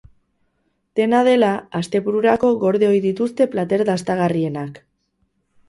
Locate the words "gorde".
2.65-2.89